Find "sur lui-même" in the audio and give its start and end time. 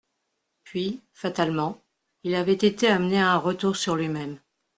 3.75-4.39